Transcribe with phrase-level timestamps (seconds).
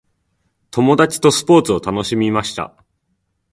[0.71, 2.73] 友達とスポーツを楽しみました。